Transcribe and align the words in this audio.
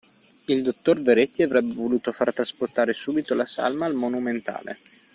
Il 0.47 0.63
dottor 0.63 0.99
Veretti 1.03 1.43
avrebbe 1.43 1.73
voluto 1.75 2.11
far 2.11 2.33
trasportare 2.33 2.91
subito 2.91 3.35
la 3.35 3.45
salma 3.45 3.85
al 3.85 3.93
Monumentale; 3.93 4.75